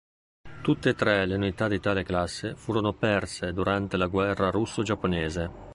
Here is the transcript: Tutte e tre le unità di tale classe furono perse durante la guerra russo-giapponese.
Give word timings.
Tutte 0.63 0.89
e 0.89 0.95
tre 0.95 1.27
le 1.27 1.35
unità 1.35 1.67
di 1.67 1.79
tale 1.79 2.01
classe 2.01 2.55
furono 2.55 2.91
perse 2.91 3.53
durante 3.53 3.97
la 3.97 4.07
guerra 4.07 4.49
russo-giapponese. 4.49 5.69